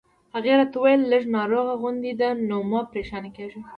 [0.35, 3.61] هغې راته وویل: لږ ناروغه غوندې ده، نو مه پرېشانه کېږه.